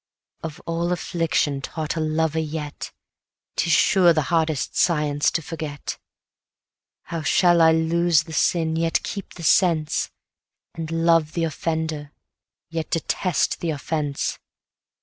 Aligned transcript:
Of 0.41 0.59
all 0.65 0.91
affliction 0.91 1.61
taught 1.61 1.95
a 1.95 1.99
lover 1.99 2.39
yet, 2.39 2.91
'Tis 3.55 3.71
sure 3.71 4.13
the 4.13 4.23
hardest 4.33 4.75
science 4.75 5.29
to 5.29 5.43
forget! 5.43 5.99
190 7.03 7.03
How 7.03 7.21
shall 7.21 7.61
I 7.61 7.71
lose 7.71 8.23
the 8.23 8.33
sin, 8.33 8.77
yet 8.77 9.03
keep 9.03 9.35
the 9.35 9.43
sense, 9.43 10.09
And 10.73 10.89
love 10.89 11.33
the 11.33 11.43
offender, 11.43 12.13
yet 12.71 12.89
detest 12.89 13.59
the 13.59 13.69
offence? 13.69 14.39